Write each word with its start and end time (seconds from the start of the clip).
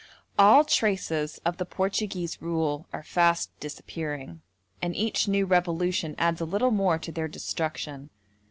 All 0.39 0.63
traces 0.65 1.37
of 1.45 1.57
the 1.57 1.63
Portuguese 1.63 2.41
rule 2.41 2.87
are 2.91 3.03
fast 3.03 3.51
disappearing, 3.59 4.41
and 4.81 4.95
each 4.95 5.27
new 5.27 5.45
revolution 5.45 6.15
adds 6.17 6.41
a 6.41 6.45
little 6.45 6.71
more 6.71 6.97
to 6.97 7.11
their 7.11 7.27
destruction. 7.27 8.09